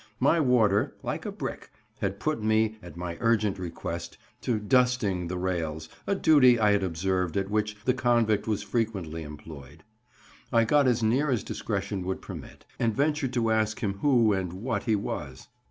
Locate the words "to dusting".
4.41-5.27